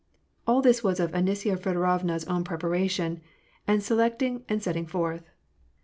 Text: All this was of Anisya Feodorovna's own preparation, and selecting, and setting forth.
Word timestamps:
All 0.47 0.63
this 0.63 0.83
was 0.83 0.99
of 0.99 1.11
Anisya 1.11 1.55
Feodorovna's 1.59 2.25
own 2.25 2.43
preparation, 2.43 3.21
and 3.67 3.83
selecting, 3.83 4.43
and 4.49 4.59
setting 4.59 4.87
forth. 4.87 5.29